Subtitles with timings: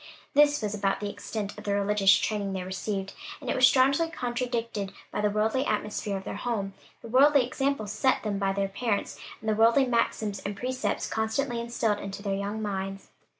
[0.33, 4.09] This was about the extent of the religious training they received; and it was strongly
[4.09, 8.67] counteracted by the worldly atmosphere of their home, the worldly example set them by their
[8.67, 13.09] parents, and the worldly maxims and precepts constantly instilled into their young minds.